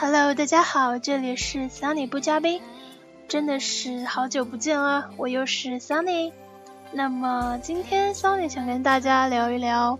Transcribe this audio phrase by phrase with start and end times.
[0.00, 2.62] Hello，大家好，这里是 Sunny 不嘉宾，
[3.28, 6.32] 真的是好久不见了，我又是 Sunny。
[6.90, 9.98] 那么今天 Sunny 想跟大家聊一聊，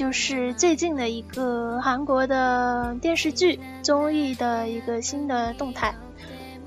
[0.00, 5.94] 就是最近的一个韩国的电视剧综艺的一个新的动态。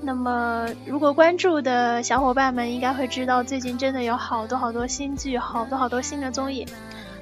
[0.00, 6.64] 那么如果关注的小伙伴们应该会知道，最近真的有好多好多新剧，好多好多新的综艺。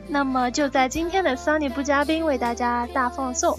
[0.06, 3.58] 那么就在今天的 Sunny 不嘉宾为大家大放送。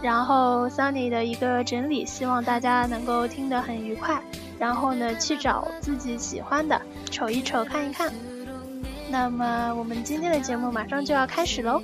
[0.00, 4.18] 然后 Sunny 的一个整理，希望大家能够听得很愉快。
[4.58, 8.10] 然后呢，去找自己喜欢的，瞅一瞅，看一看。
[9.10, 11.82] 那么我们今天的节目马上就要开始喽。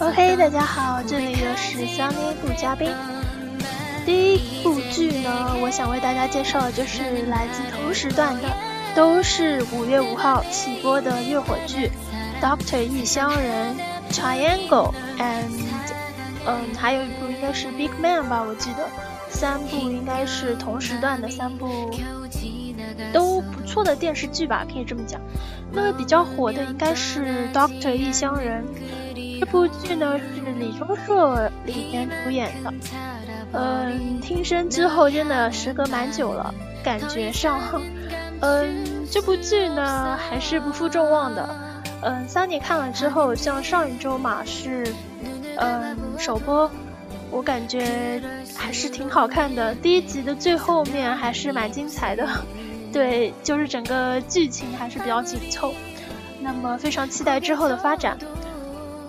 [0.00, 2.88] OK，大家好，这里又是香妮部嘉宾。
[4.04, 8.48] 第一部剧呢，我想为大家介绍的就是来自同时段的，
[8.94, 11.90] 都是五月五号起播的月火剧
[12.42, 13.76] 《Doctor 异乡人》
[14.12, 15.50] Triangle and，
[16.46, 18.88] 嗯，还有一部应该是《Big Man》吧，我记得
[19.28, 21.90] 三部应该是同时段的三部
[23.12, 25.20] 都不错的电视剧吧，可以这么讲。
[25.70, 28.64] 那么比较火的应该是《Doctor 异乡人》。
[29.40, 32.72] 这部剧呢是李钟硕里面主演的，
[33.52, 37.60] 嗯，听声之后真的时隔蛮久了，感觉上，
[38.40, 41.48] 嗯，这部剧呢还是不负众望的，
[42.00, 44.86] 嗯三妮看了之后，像上一周嘛是，
[45.56, 46.70] 嗯，首播，
[47.30, 48.20] 我感觉
[48.56, 52.26] 还是挺好看的，第一集的最后面还是蛮精彩的，
[52.90, 55.74] 对，就是整个剧情还是比较紧凑，
[56.40, 58.16] 那么非常期待之后的发展。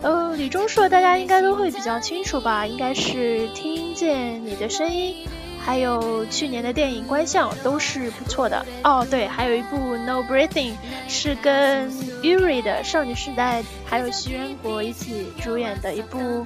[0.04, 2.68] 呃，李钟硕大家应该都会比较清楚吧？
[2.68, 5.26] 应该是听见你的声音，
[5.60, 8.66] 还有去年的电影《观象》都是不错的。
[8.84, 10.74] 哦，对，还有一部《No Breathing》
[11.08, 11.90] 是跟
[12.22, 16.46] Yuri 的少女时代还有徐仁国一起主演的一部，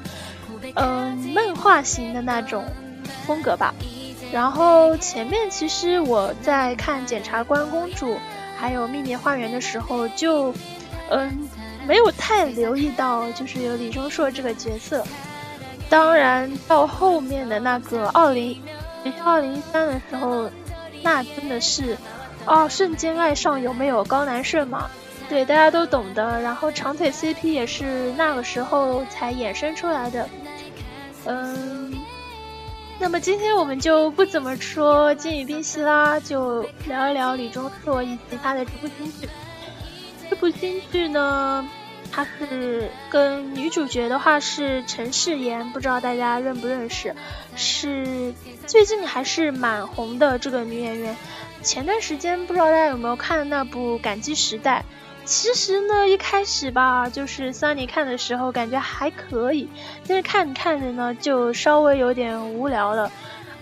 [0.76, 2.64] 嗯，漫画型的那种
[3.26, 3.74] 风格吧。
[4.32, 8.14] 然后前面其实我在看《检察官公主》
[8.56, 10.54] 还有《秘密花园》的时候就，
[11.10, 11.50] 嗯。
[11.88, 15.04] 没有太留意到，就是有李钟硕这个角色。
[15.90, 18.62] 当然，到后面的那个二零，
[19.06, 20.50] 也是二零一三的时候，
[21.02, 21.98] 那真的是，
[22.46, 24.90] 哦，瞬间爱上有没有高南顺嘛？
[25.30, 26.42] 对，大家都懂的。
[26.42, 30.28] 然后长腿 CP 也是那个时候才衍生出来的。
[31.26, 31.94] 嗯，
[33.00, 39.30] 那么今天我们就不怎么说金宇彬系啦，就聊一聊李钟硕以及他的这部新剧。
[40.40, 41.68] 这部新剧呢？
[42.12, 47.16] 它是跟女主角的话是陈世妍，不知道大家认不认识？
[47.56, 48.36] 是
[48.68, 51.18] 最近还是蛮红的这个女演员。
[51.64, 54.86] 前段时间不知道大家有没有看那部《感激时代》？
[55.26, 59.68] 其实呢，一开始吧，就是桑尼看的时候感觉还可以，
[60.08, 63.12] 但是看着看着呢，就稍微有点无聊了。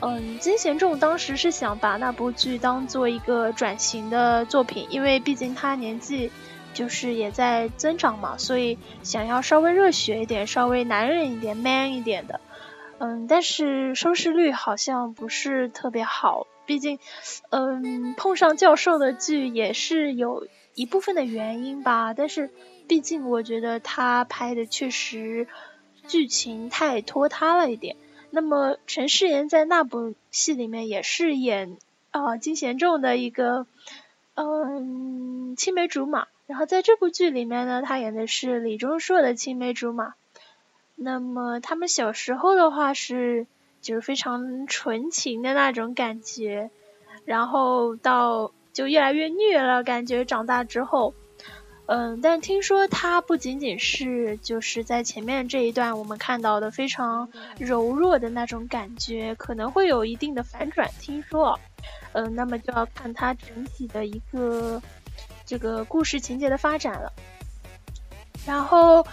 [0.01, 6.29] 嗯，金贤重当时是想把那部剧当做一个转型的作品，因为毕竟他年纪。
[6.75, 12.41] 就是也在增长嘛，所以想要稍微热血一点、稍微男人一点、man 一点的，
[12.99, 16.45] 嗯，但是收视率好像不是特别好。
[16.65, 16.99] 毕竟，
[17.51, 22.13] 嗯，碰上教授的剧也是有一部分的原因吧。
[22.13, 22.49] 但是，
[22.87, 25.47] 毕竟我觉得他拍的确实
[26.07, 27.95] 剧情太拖沓了一点。
[28.31, 31.77] 那么，陈世妍在那部戏里面也是演
[32.09, 33.67] 啊金贤重的一个
[34.33, 36.25] 嗯青梅竹马。
[36.47, 40.13] 然后在这部剧里面呢，他演的是李钟硕的青梅竹马。
[40.95, 43.47] 那么他们小时候的话是
[43.81, 46.69] 就是非常纯情的那种感觉，
[47.25, 51.13] 然后到就越来越虐了，感觉长大之后，
[51.87, 60.89] 嗯，但听说他不仅仅是就是在前面这一段我们看到的非常柔弱的那种感觉，可能会有一定的反转。
[61.01, 61.59] 听说，
[62.13, 64.81] 嗯，那么就要看他整体的一个。
[65.45, 67.13] 这个故事情节的发展了，
[68.45, 69.05] 然后，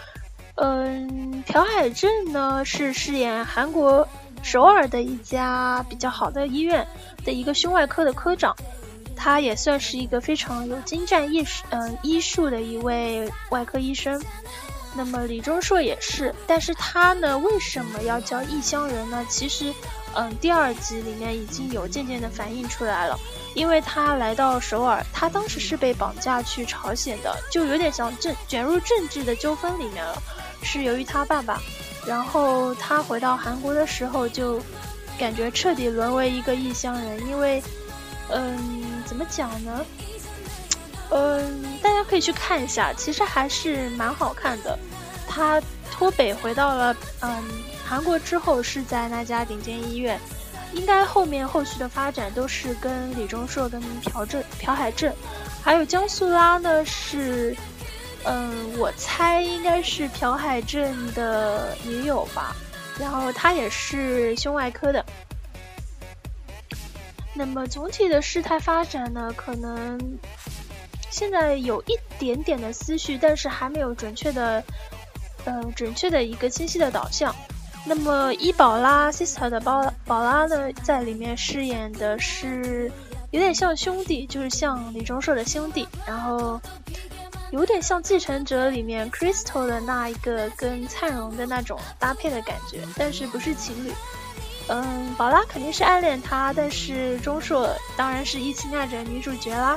[0.54, 4.06] 嗯，朴海镇呢是饰演韩国
[4.42, 6.86] 首尔的一家比较好的医院
[7.24, 8.56] 的一个胸外科的科长，
[9.14, 14.20] 他也算是一个非常有精湛医术，嗯，医术的一位外科医生。
[14.94, 19.24] 那么李钟硕也是，但是他呢，为什么要叫异乡人呢？
[19.26, 19.72] 其实，
[20.14, 23.18] 嗯，第二集里面已经有渐渐的反映出来了。
[23.54, 30.20] 因为他来到首尔，他当时是被绑架去朝鲜的，就有点像政卷入政治的纠纷里面了。
[30.62, 31.60] 是由于他爸爸，
[32.06, 34.60] 然后他回到韩国的时候，就
[35.18, 37.26] 感觉彻底沦为一个异乡人。
[37.28, 37.62] 因为，
[38.30, 39.84] 嗯，怎么讲呢？
[41.10, 44.78] 嗯，大家可以去看一下，其实还是蛮好看的。
[45.28, 45.60] 他
[45.90, 47.42] 脱北回到了嗯
[47.84, 50.18] 韩国之后，是在那家顶尖医院。
[50.74, 55.14] 应该后面后续的发展都是跟李钟硕、跟朴正、朴海镇，
[55.62, 57.56] 还有江素拉呢是，
[58.24, 62.56] 嗯，我猜应该是朴海镇的女友吧。
[62.98, 65.04] 然后她也是胸外科的。
[67.34, 70.18] 那么总体的事态发展呢，可能
[71.10, 74.62] 现在有一点点的思绪，但是还没有准确的，
[75.44, 77.34] 嗯，准确的一个清晰的导向。
[77.84, 82.90] 那么伊宝拉 sister 的宝宝拉呢，在里面饰演的是
[83.32, 86.60] 有点像兄弟，就是像李钟硕的兄弟，然后
[87.50, 93.92] 有点像继承者里面 Crystal 的那一个跟灿荣的那种搭配的感觉，但是不是情侣。
[94.68, 99.76] 嗯，宝拉肯定是暗恋他，但是钟硕当然是一心爱着女主角啦。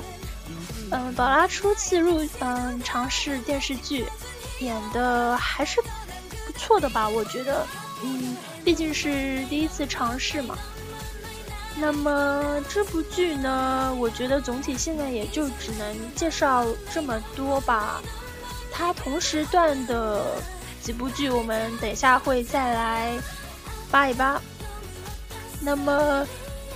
[0.91, 4.05] 嗯，宝拉初次入嗯尝试电视剧，
[4.59, 7.65] 演的还是不错的吧，我觉得。
[8.03, 10.57] 嗯，毕竟是第一次尝试嘛。
[11.77, 18.01] 那么这部剧呢，我觉得总体现在也就只能介绍这么多吧。
[18.71, 20.42] 它同时段的
[20.81, 23.12] 几部剧，我们等一下会再来
[23.92, 24.41] 扒一扒。
[25.62, 26.25] 那么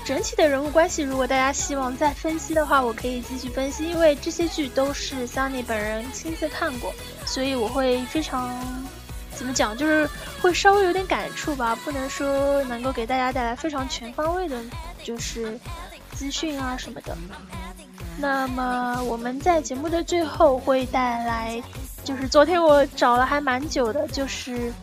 [0.03, 6.93] 整体的人物关系，如果大家希望再分析的话，我可以继续分析，因为这些剧都是 Sunny 本人亲自看过，
[7.25, 8.53] 所以我会非常。
[9.39, 10.05] 怎么讲，就是
[10.41, 14.61] 会稍微有点感触吧，不能说能够给大家带来非常全方位的，
[15.01, 15.57] 就是
[16.11, 17.17] 资讯啊什么的。
[18.17, 21.63] 那么我们在节目的最后会带来，
[22.03, 24.51] 就是昨天我找了还蛮久的，就是《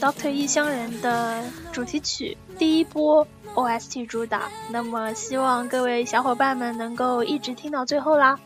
[0.00, 1.42] Doctor 异乡人》的
[1.72, 3.26] 主题曲第一波
[3.56, 4.42] OST 主打。
[4.70, 8.38] 那么希望各位小伙伴们能够一直听到最后啦。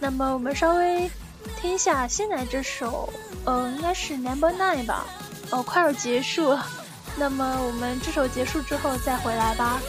[0.00, 1.10] 那么我们稍微。
[1.60, 3.08] 听一下现在这首，
[3.46, 5.06] 呃，应该是 Number Nine 吧，
[5.50, 6.58] 哦，快要结束，
[7.16, 9.80] 那么我们这首结束之后再回来吧。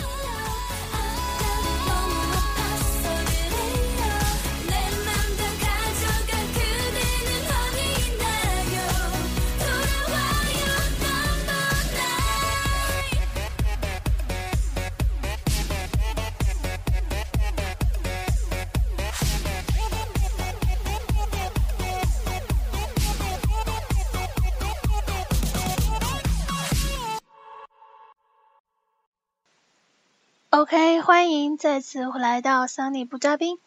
[30.67, 33.57] OK，欢迎再次来到 Sunny 不嘉宾。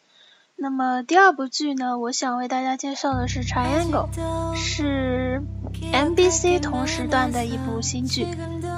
[0.55, 4.07] 那么第二部剧呢，我想为大家介绍的是《Triangle》，
[4.55, 5.41] 是
[5.91, 8.27] MBC 同时段的一部新剧。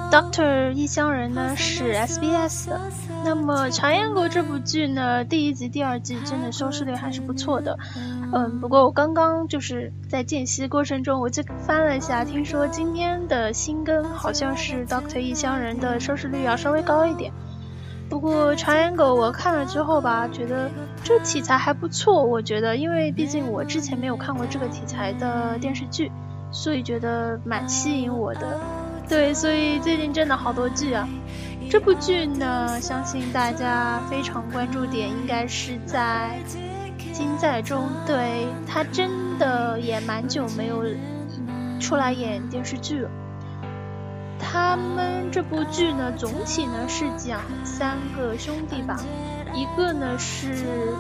[0.10, 2.80] Doctor 异乡人呢是 SBS 的。
[3.25, 7.77] 那么《茶烟狗》这部剧呢，第一集、第二季真的收视率还是不错的。
[8.32, 17.34] 嗯，不过我刚刚就是在间隙过程中，我就翻了一下，听说今天的新更好像是 Doctor 异乡人的收视率要稍微高一点。
[18.10, 20.69] 不过《长眼狗》我看了之后吧，觉得
[21.03, 22.24] 这题材还不错。
[22.24, 26.12] 我觉得，因为毕竟我之前没有看过这个题材的电视剧，
[26.51, 28.60] 所以觉得蛮吸引我的。
[29.10, 31.07] 对，所以最近真的好多剧啊。
[31.69, 36.38] 这部剧呢，相信大家非常关注点应该是在
[37.12, 40.83] 金在中，对他真的也蛮久没有
[41.79, 43.10] 出来演电视剧了。
[44.40, 48.98] 他们这部剧呢，总体呢是讲三个兄弟吧，
[49.54, 50.94] 一个呢是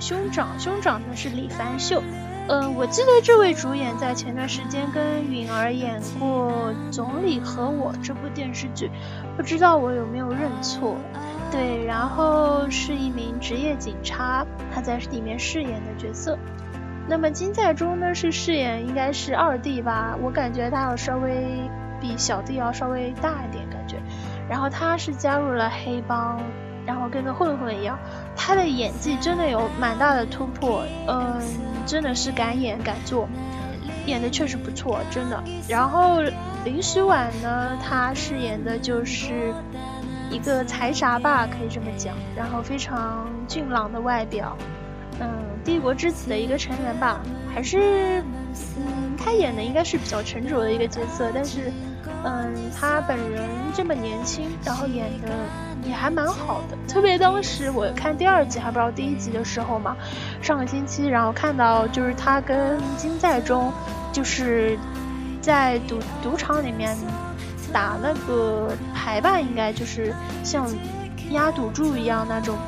[0.00, 2.02] 兄长，兄长呢是李凡秀，
[2.48, 8.90] 嗯，我记得这位主演在前段时间跟允儿演过《总理和我》这部电视剧，
[9.36, 10.96] 不知道我有没有认错？
[11.50, 14.44] 对，然后是一名职业警察，
[14.74, 16.38] 他在里面饰演的角色。
[17.08, 21.70] 那么金在中呢是饰演应该是二弟吧，我感觉他要稍微。
[22.00, 23.96] 比小弟要稍微大一点感觉，
[24.48, 26.40] 然后他是加入了黑帮，
[26.86, 27.98] 然后跟个混混一样，
[28.36, 31.40] 他的演技真的有蛮大的突破，嗯，
[31.86, 33.28] 真的是敢演敢做，
[34.06, 35.42] 演的确实不错，真的。
[35.68, 36.22] 然后
[36.64, 39.52] 林诗婉呢，她饰演的就是
[40.30, 42.14] 一个财阀吧，可以这么讲。
[42.36, 44.56] 然后非常俊朗的外表，
[45.20, 45.28] 嗯，
[45.64, 47.20] 帝国之子的一个成员吧，
[47.54, 48.22] 还是，
[48.76, 51.72] 嗯，他演的应该是比较沉着的一个角色，但是，
[52.24, 55.28] 嗯，他本人这么年轻，然后演的
[55.84, 56.76] 也还蛮好的。
[56.86, 59.96] 特别当时我看第二集还不知道第一集的时候嘛，
[60.42, 63.72] 上个星期，然后看到就是他跟金在中，
[64.12, 64.78] 就是
[65.40, 66.96] 在赌赌场里面。
[67.72, 70.12] 打那个牌吧，应该就是
[70.42, 70.68] 像
[71.30, 72.58] 压赌注一样那种。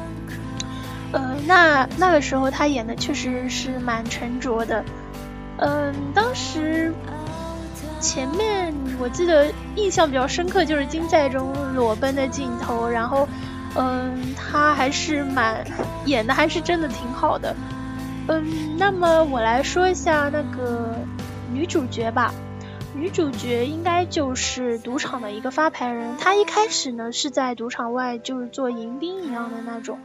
[1.11, 4.85] 呃，那那个时候他演的确实是蛮沉着的。
[5.57, 6.95] 嗯，当时
[8.03, 13.29] 前面我记得印象比较深刻就是金在中裸奔的镜头，然后
[13.77, 15.65] 嗯，他还是蛮
[16.05, 17.55] 演的还是真的挺好的。
[18.27, 20.97] 嗯，那么我来说一下那个
[21.53, 22.35] 女主角吧。
[22.95, 29.99] 女主角应该就是赌场的一个发牌人，她一开始呢是在赌场外就是做迎宾一样的那种，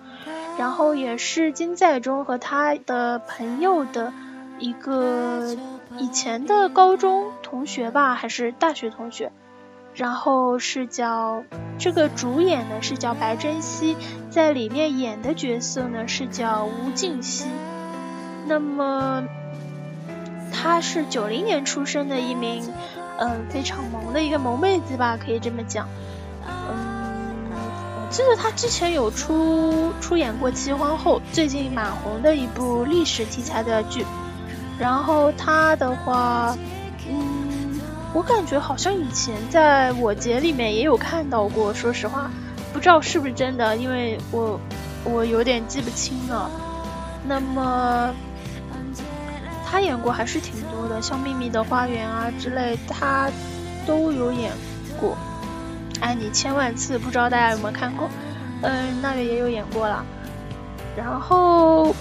[0.57, 4.13] 然后也是金在中和他的朋友的
[4.57, 5.57] 一个
[5.97, 9.31] 以前的高中同学吧，还是大学同学，
[9.93, 11.43] 然后是叫
[11.77, 13.95] 这个主演呢是叫白珍熙，
[14.29, 17.45] 在里面演的角色呢是叫吴静熙，
[18.47, 19.23] 那么。
[20.59, 22.63] 她是九零年出生的一名，
[23.19, 25.87] 嗯，非常萌的一个萌妹子吧，可以这么讲。
[26.47, 34.03] 嗯，我记得她之前有出出演过《齐皇后》，最近蛮红的一部历史题材的剧。
[34.79, 36.55] 然后她的话，
[38.13, 42.31] 我感觉好像以前在我节里面也有看到过，说实话，
[42.73, 44.59] 不知道是不是真的，因为我
[45.03, 46.49] 我有点记不清了。
[47.27, 48.13] 那么。
[49.69, 53.29] 他演过还是挺多的，像《秘密的花园》啊之类，他
[53.85, 54.49] 都有演
[54.97, 55.17] 过。
[55.99, 58.07] 爱你千万次，不知道大家有没有看过？
[58.61, 60.05] 嗯，那个也有演过了。
[60.95, 61.93] 然后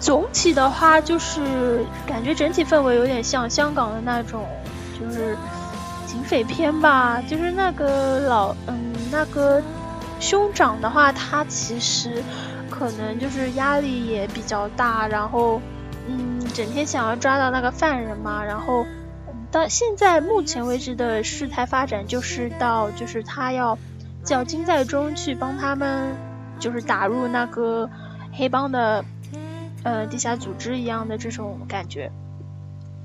[0.00, 4.46] 总体的话，就是感觉整体氛围有点像香港的那种，
[5.02, 5.36] 就是
[6.06, 7.20] 警匪片吧。
[7.28, 9.60] 就是那个老，嗯，那个
[10.20, 12.22] 兄长的话，他其实
[12.70, 15.60] 可能就是压力也比较大，然后。
[16.04, 18.84] 嗯，整天想要抓到那个犯人嘛，然后
[19.52, 23.78] 到现在目前为止的事态发展就是到就是他要
[24.24, 26.16] 叫金在中去帮他们，
[26.58, 27.88] 就是打入那个
[28.32, 29.04] 黑帮的
[29.84, 32.10] 呃地下组织一样的这种感觉，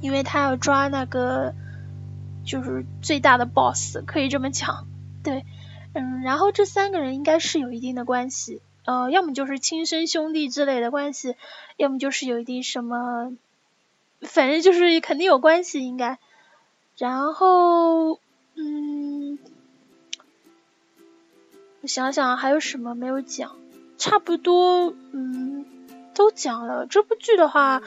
[0.02, 1.54] 因为他要抓那个
[2.48, 4.88] 就是最大的 boss，可以这么讲，
[5.22, 5.46] 对，
[5.94, 8.62] 嗯，然后这三个人应该是有一定的关系。
[8.86, 11.36] 呃，要么就是亲生兄弟之类的关系，
[11.76, 13.36] 要么就是有一定什么，
[14.22, 16.18] 反正就是肯定有关系应该。
[16.98, 18.20] 然后，
[18.56, 19.38] 嗯，
[21.82, 23.58] 我想想还有什么没有讲，
[23.98, 25.66] 差不多，嗯。
[26.18, 27.80] 都讲了，这部剧的话，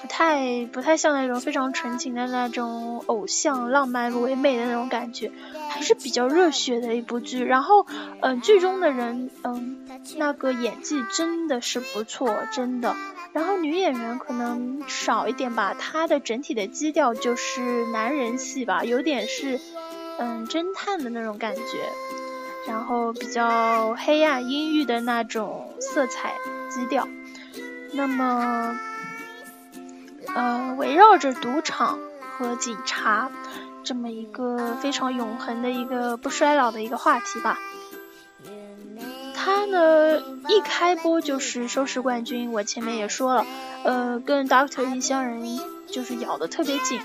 [0.00, 5.32] 不太不太像那种非常纯情的那种偶像浪漫唯美的那种感觉，
[5.68, 7.44] 还是比较热血的一部剧。
[7.44, 7.84] 然后，
[8.20, 9.84] 嗯，剧中的人，嗯，
[10.16, 12.94] 那个演技真的是不错，真的。
[13.32, 19.58] 然后女演员可能少一点吧，她的整体的基调就是男人戏吧，有点是，
[20.18, 21.62] 嗯，侦探的那种感觉，
[22.68, 26.34] 然后比较黑暗阴郁的那种色彩
[26.70, 27.08] 基调。
[27.92, 28.78] 那么，
[30.34, 31.98] 呃，围绕着赌场
[32.36, 33.30] 和警察
[33.84, 37.58] 这么一个非常永恒的一个不衰老的一个话题吧，
[39.34, 42.52] 他呢一开播就是收视冠军。
[42.52, 43.46] 我前面也说了，
[43.84, 47.00] 呃，跟 Doctor 异乡人就是咬的特别紧。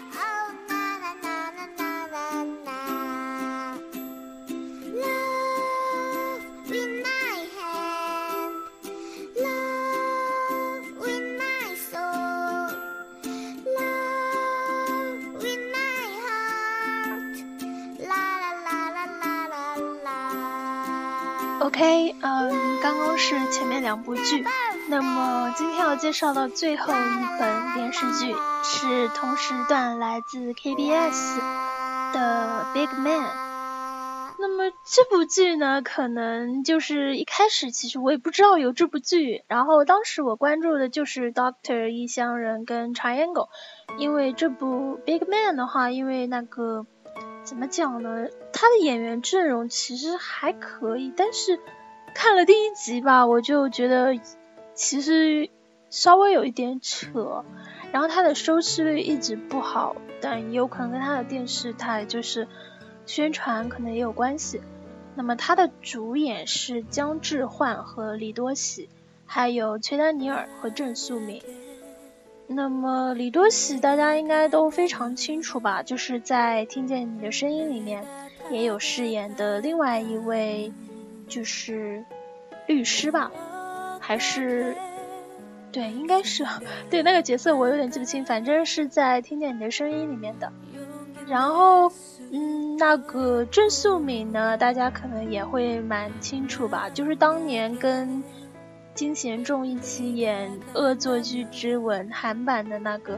[24.07, 24.45] 部剧，
[24.87, 28.33] 那么今天要介绍的最后一本电视剧
[28.63, 31.39] 是同时段来自 KBS
[32.13, 33.19] 的《Big Man》。
[34.39, 43.49] 那么这部剧呢，可能就是一开始其实我也不知道有这部剧，然后当时我关注的就是《Doctor 异乡人》跟《Triangle》，
[43.97, 46.85] 因为这部《Big Man》的话，因为那个。
[47.43, 48.27] 怎么讲呢？
[48.51, 51.57] 他的演员阵容其实还可以，但是
[52.17, 54.19] 看了第一集吧，我就觉得
[54.73, 55.51] 其实
[55.91, 57.45] 稍微有一点扯。
[57.91, 62.47] 然后他的收视率一直不好，但也有可能跟他的电视台就是
[63.05, 64.61] 宣传可能也有关系。
[65.13, 68.89] 那么他的主演是姜志焕和李多喜，
[69.27, 71.43] 还有崔丹尼尔和郑素敏。
[72.47, 75.83] 那么李多喜大家应该都非常清楚吧？
[75.83, 78.03] 就是在《听见你的声音》里面
[78.49, 80.73] 也有饰演的另外一位，
[81.27, 82.03] 就是
[82.65, 83.31] 律师吧？
[83.99, 84.75] 还是
[85.71, 86.45] 对，应该是
[86.89, 90.51] 对那个角色我有点记不清，反正是在《听见你的声音》里面的。
[91.27, 91.91] 然后。
[92.29, 98.21] 嗯，那个郑素敏呢，大家可能也会蛮清楚吧，就是当年跟
[98.93, 103.17] 金贤重一起演《恶作剧之吻》韩版的那个，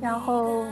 [0.00, 0.64] 然后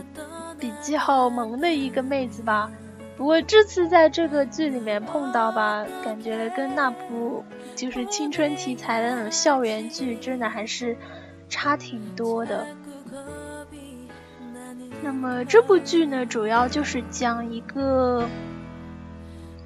[0.58, 2.72] 比较萌的一个妹子吧。
[3.18, 7.44] 不过这次在这个剧里面碰到吧，感觉跟那部
[7.74, 10.96] 就是青春题材的那种校园剧，真的还是
[11.48, 12.64] 差挺多的。
[15.02, 18.24] 那么这部剧呢，主要就是讲一个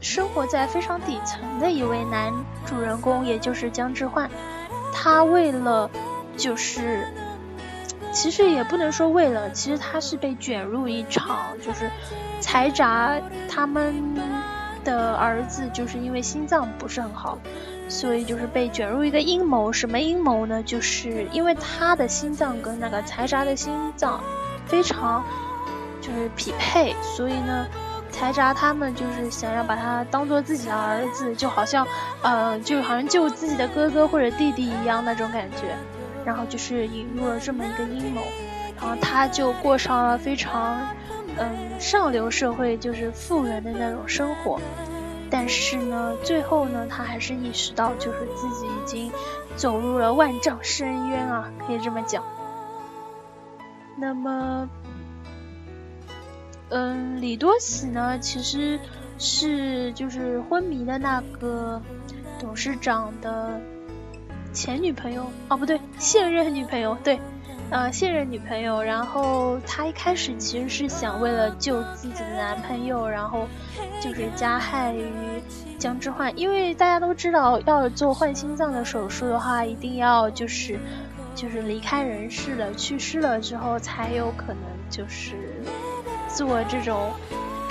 [0.00, 2.32] 生活在非常底层的一位男
[2.64, 4.30] 主人公，也就是姜致焕。
[4.94, 5.90] 他为了
[6.38, 7.06] 就是，
[8.12, 11.90] 其实也不能说为了，其实他是被卷入一场就是
[12.40, 14.14] 财闸他们
[14.84, 17.38] 的儿子就是因为心脏不是很好，
[17.88, 19.72] 所以就是被卷入一个阴谋。
[19.72, 20.62] 什么阴谋呢？
[20.62, 24.20] 就是因为他的心脏跟那个财闸的心脏。
[24.64, 25.22] 非常
[26.00, 27.66] 就是匹配，所以呢，
[28.12, 31.86] 财闸他们就是想要把他当做自己的儿子，就好像
[32.22, 35.76] 呃，就好像救自己的哥哥或者弟弟一样那种感觉，
[36.24, 38.22] 然后就是引入了这么一个阴谋，
[38.80, 40.86] 然后他就过上了非常
[41.36, 44.60] 嗯上流社会就是富人的那种生活，
[45.30, 49.10] 但是呢，最后呢，他还是意识到就是自己已经
[49.56, 52.22] 走入了万丈深渊啊，可以这么讲。
[53.96, 54.68] 那么，
[56.70, 58.78] 嗯，李多喜呢，其实
[59.18, 61.80] 是就是昏迷的那个
[62.40, 63.60] 董事长的
[64.52, 67.18] 前女朋友哦，不对，现任女朋友，对，
[67.70, 68.82] 呃，现任女朋友。
[68.82, 73.48] 然后他一开始其实是想为了救自己的男朋友，然后
[74.00, 75.04] 就是加害于
[75.78, 80.78] 姜之焕，因为大家都知道，要做换心脏的手术的话，一定要就是。
[81.34, 85.34] 就是离开人世了，去世了之后才有可能就是
[86.28, 87.10] 做这种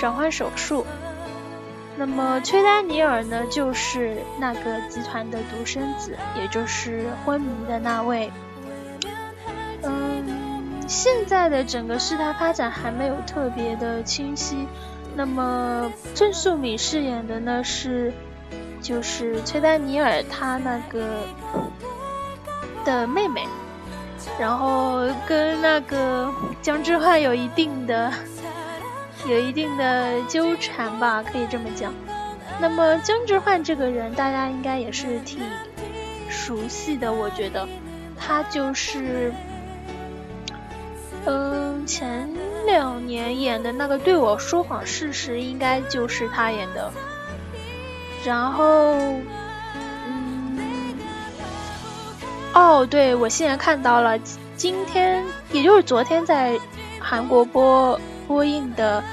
[0.00, 0.84] 转换手术。
[1.96, 8.30] 那么崔丹尼尔呢，就是那个集团的独生子，也就是昏迷的那位。
[9.82, 10.24] 嗯，
[10.88, 14.66] 现在的整个事态发展还没有特别的清晰。
[15.14, 18.12] 那么郑素敏饰演的呢是，
[18.80, 21.24] 就是崔丹尼尔他那个。
[22.84, 23.46] 的妹妹，
[24.40, 26.28] 然后跟那个
[26.60, 28.12] 姜之焕有一定的、
[29.26, 31.92] 有一定的纠缠吧，可以这么讲。
[32.60, 35.40] 那么姜之焕这个人，大家应该也是挺
[36.28, 37.68] 熟悉的，我觉得
[38.18, 39.32] 他就是，
[41.24, 42.28] 嗯，前
[42.66, 46.90] 两年演的那个《对我说谎事实》，应该就是他演的。
[48.24, 48.94] 然后。
[50.06, 50.94] 嗯
[52.54, 54.18] 哦，对，我现在看到了，
[54.56, 56.58] 今天也就是昨天在
[57.00, 57.98] 韩国播
[58.32, 59.04] 播映的，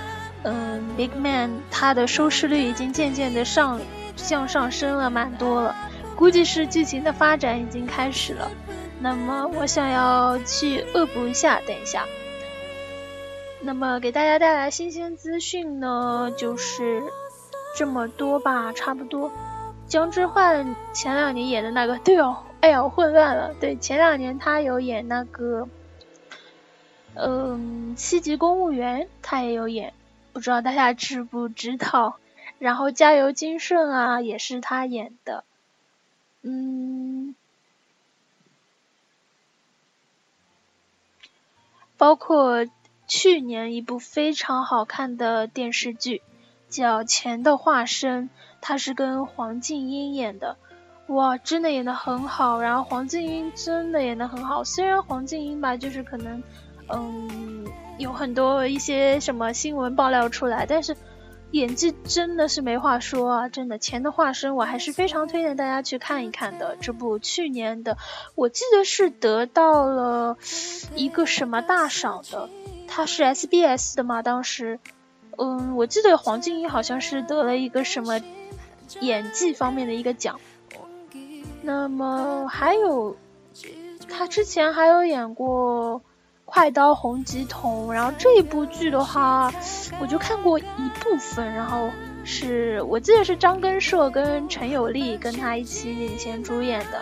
[0.44, 3.78] 嗯，《Big Man》，它的收视率已经渐渐的上
[4.16, 5.76] 向上升了蛮多了，
[6.16, 8.50] 估计是剧情的发展已经开始了。
[9.02, 12.06] 那么我想要去恶补一下，等一下。
[13.60, 17.04] 那么给大家带来新鲜资讯呢，就是
[17.76, 19.30] 这么多吧，差不多。
[19.86, 22.38] 姜之焕前两年演的那个，对哦。
[22.62, 23.54] 哎呀，混乱了。
[23.60, 25.68] 对，前两年他有演那个，
[27.22, 29.94] 嗯，七级公务员，他也有演，
[30.34, 32.18] 不知道大家知不知道。
[32.58, 35.44] 然后加油金顺啊，也是他演的。
[36.42, 37.36] 嗯，
[41.98, 42.66] 包括
[43.08, 46.22] 去年一部非常好看的电视剧，
[46.70, 48.26] 叫《钱的化身》，
[48.62, 50.58] 他是跟黄静英演的。
[51.08, 54.64] 哇，真的演的很好，然后黄静英真的演的很好。
[54.64, 56.44] 虽然黄静英吧，就是可能，
[56.90, 57.66] 嗯，
[57.98, 60.96] 有很多一些什么新闻爆料出来，但是
[61.52, 63.50] 演技真的是没话说啊！
[63.50, 66.78] 真的，钱的化身我还是非常推荐大家去看一看的。
[66.80, 67.98] 这部去年的，
[68.36, 70.38] 我记得是得到了
[70.96, 72.50] 一个什么大赏的，
[72.88, 74.22] 它是 SBS 的嘛？
[74.22, 74.80] 当时，
[75.38, 78.20] 嗯，我记得黄静英好像是得了一个什么
[79.00, 80.40] 演技方面的一个奖。
[81.64, 83.16] 那么还有，
[84.08, 86.00] 他之前还有演过
[86.50, 89.54] 《快刀洪吉童》，然后这一部剧的话，
[90.02, 91.90] 我就看过一部分，然后
[92.26, 97.02] 是我记得是张根硕跟陈友丽跟他一起领衔主演的。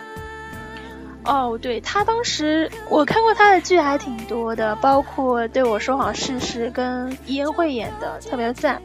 [1.24, 8.80] 哦，对他当时我看过他的剧还挺多的，包括《对我说谎试试》跟伊恩慧演的特别赞。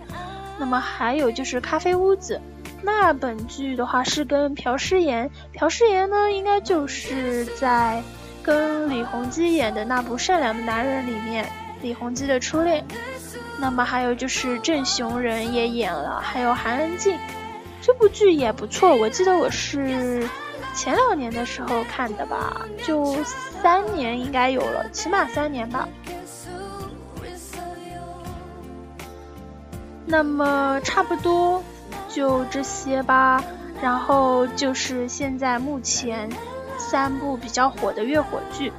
[0.57, 2.41] 那么还有就是《咖啡屋子》，
[2.81, 8.03] 那本剧的话是跟朴诗妍，朴诗妍呢应该就是在
[8.43, 11.49] 跟李弘基演的那部《善良的男人》里面，
[11.81, 12.85] 李弘基的初恋。
[13.57, 17.17] 那么还有就是郑雄人也演了，还有韩恩静，
[17.81, 18.93] 这部剧也不错。
[18.93, 20.27] 我记得我是
[20.75, 23.15] 前两年的时候看的吧，就
[23.61, 25.87] 三年应该有了，起码三年吧。
[30.05, 31.63] 那么差不多
[32.09, 33.41] 就这些吧。
[33.81, 36.29] 然后就是现在目前
[36.93, 38.71] 三部比较火的月火剧。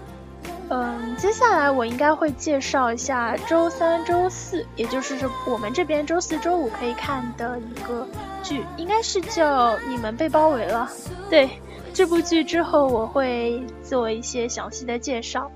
[0.69, 8.07] 嗯，接下来我应该会介绍一下周三、周四，也就是我们这边周四周五可以看的一个
[8.41, 10.89] 剧，应该是叫《你们被包围了》。
[11.29, 11.51] 对，
[11.93, 15.51] 这部剧之后我会做一些详细的介绍。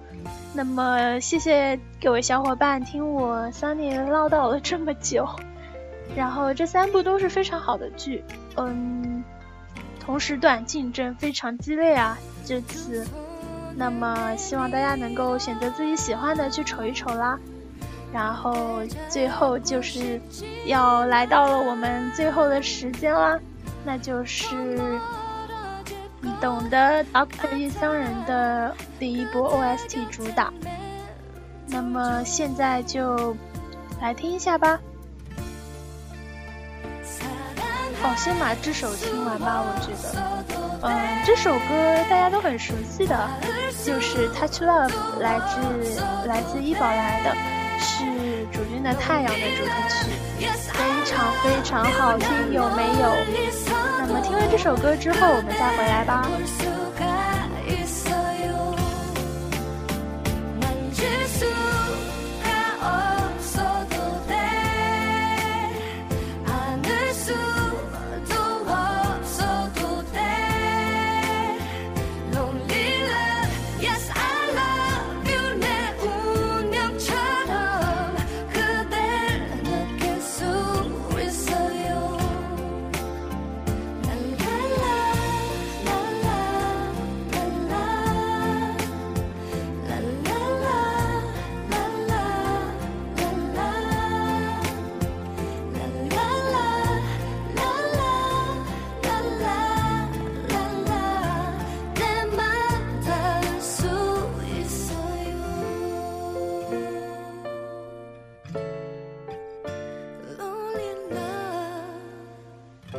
[0.53, 5.25] 那么，谢谢各位小伙伴听我三年唠叨了这么久。
[6.16, 8.25] 然后这三部都是非常好的剧，
[8.57, 9.17] 嗯，
[10.09, 13.07] 同时段竞争非常激烈啊，这次。
[13.77, 17.38] 那么希望大家能够选择自己喜欢的去瞅一瞅啦，
[18.11, 20.18] 然后最后就是
[20.64, 23.38] 要来到了我们最后的时间啦，
[23.85, 24.81] 那就是
[26.23, 30.51] 你懂的《Doctor 异乡人》的第一波 OST 主打。
[31.66, 33.37] 那么现在就
[34.01, 34.81] 来听一下吧。
[38.02, 40.14] 哦，先把这首听完吧，我觉得。
[40.82, 40.92] 嗯，
[41.26, 43.28] 这首歌大家都很熟悉的，
[43.84, 47.34] 就是《Touch Love》，来自来自医宝来的，
[47.80, 48.04] 是
[48.52, 53.12] 《主君的太阳》的主题曲，非常非常好听，有没有？
[53.98, 56.28] 那么听完这首歌之后，我们再回来吧。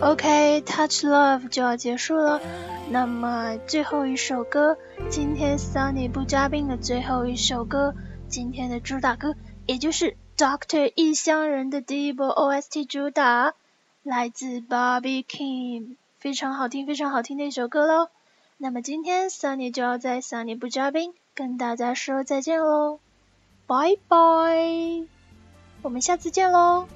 [0.09, 2.41] OK，Touch Love 就要结束了，
[2.89, 4.75] 那么最后一首歌，
[5.07, 7.93] 今天 Sunny 不嘉宾的最后一首歌，
[8.27, 9.35] 今天的主打歌，
[9.67, 13.53] 也就是 Doctor 异乡人的第一波 OST 主打，
[14.01, 18.09] 来自 Bobby Kim，非常好听，非常好听的一首歌喽。
[18.57, 22.97] 那么今天 Sunny 就要在 Sunny 不嘉宾跟大家说再见喽，
[23.67, 24.17] 拜拜，
[25.83, 26.87] 我们下次见喽。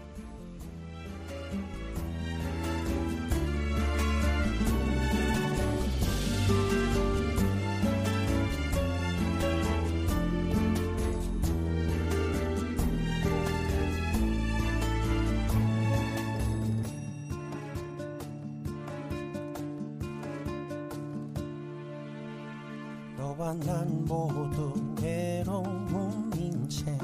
[23.51, 26.97] 난 모두 외로운 인생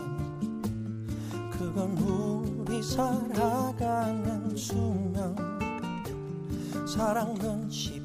[1.51, 5.35] 그건 우리 살아가는 수명.
[6.87, 7.98] 사랑은 쉽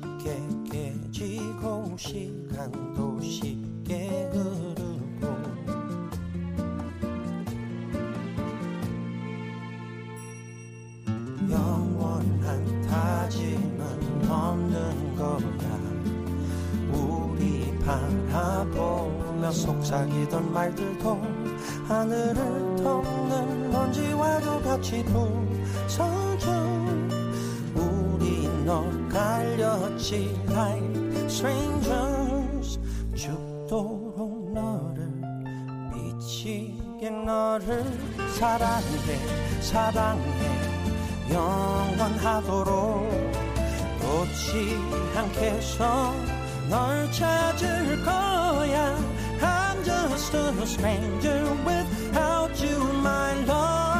[24.85, 26.53] 같이 부서져
[27.75, 30.39] 우리 널갈렸지.
[30.51, 32.79] Like strangers
[33.15, 35.09] 죽도록 너를
[35.91, 37.83] 미치게 너를
[38.35, 40.23] 사랑해 사랑해.
[41.33, 43.09] 영원하도록
[44.03, 44.77] 놓지
[45.17, 46.13] 않겠어.
[46.69, 48.95] 널 찾을 거야.
[49.41, 53.94] I'm just a stranger without you my love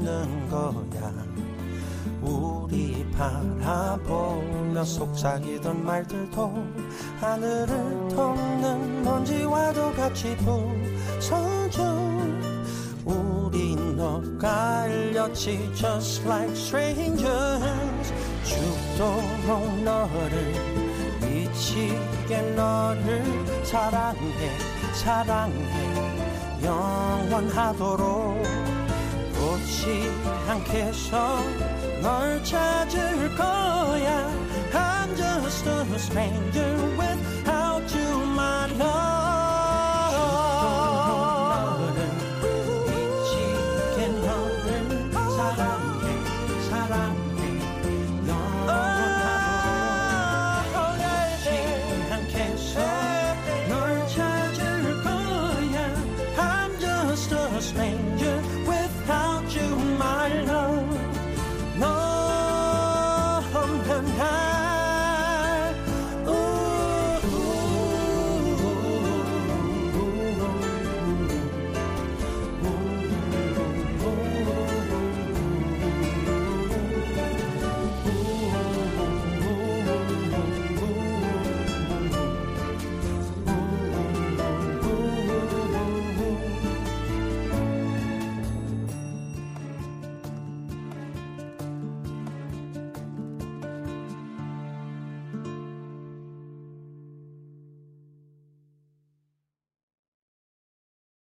[0.00, 1.12] 없는 거야.
[2.22, 6.64] 우리 바라보며 속삭이던 말들도
[7.20, 11.82] 하늘을 덮는 먼지와도 같이 부서져.
[13.04, 18.14] 우리 너가 알렸지 just like strangers.
[18.44, 20.54] 죽도록 너를
[21.20, 23.22] 미치게 너를
[23.64, 24.56] 사랑해
[24.94, 26.00] 사랑해.
[26.62, 28.79] 영원하도록
[29.40, 30.10] 없지
[30.48, 31.40] 않겠어
[32.02, 34.30] 널 찾을 거야.
[34.72, 39.39] I'm just a stranger without you my love.